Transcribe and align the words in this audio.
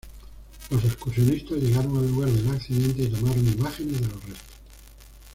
Los 0.71 0.83
excursionistas 0.83 1.59
llegaron 1.59 1.95
al 1.95 2.09
lugar 2.09 2.27
del 2.31 2.49
accidente 2.55 3.03
y 3.03 3.09
tomaron 3.09 3.45
imágenes 3.47 4.01
de 4.01 4.07
los 4.07 4.25
restos. 4.25 4.47